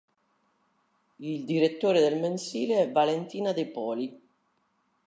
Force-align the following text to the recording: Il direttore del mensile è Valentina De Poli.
Il 1.17 1.45
direttore 1.45 1.99
del 1.99 2.17
mensile 2.19 2.81
è 2.81 2.91
Valentina 2.91 3.53
De 3.53 3.67
Poli. 3.67 4.21